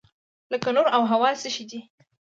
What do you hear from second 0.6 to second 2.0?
نور او هوا څه شی دي؟